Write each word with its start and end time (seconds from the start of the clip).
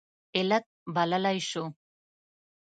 علت 0.37 0.65
بللی 0.95 1.39
شو. 1.49 1.63